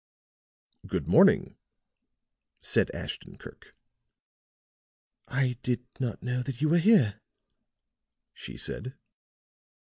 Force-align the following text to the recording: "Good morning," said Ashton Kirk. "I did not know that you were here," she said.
"Good 0.87 1.07
morning," 1.07 1.57
said 2.59 2.89
Ashton 2.91 3.37
Kirk. 3.37 3.75
"I 5.27 5.57
did 5.61 5.85
not 5.99 6.23
know 6.23 6.41
that 6.41 6.59
you 6.59 6.69
were 6.69 6.79
here," 6.79 7.21
she 8.33 8.57
said. 8.57 8.95